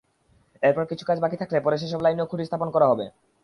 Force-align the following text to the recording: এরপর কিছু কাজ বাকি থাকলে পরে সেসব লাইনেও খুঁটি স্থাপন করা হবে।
এরপর 0.63 0.83
কিছু 0.91 1.03
কাজ 1.05 1.17
বাকি 1.23 1.37
থাকলে 1.41 1.57
পরে 1.61 1.77
সেসব 1.81 1.99
লাইনেও 2.03 2.29
খুঁটি 2.31 2.43
স্থাপন 2.47 2.69
করা 2.75 2.87
হবে। 2.91 3.05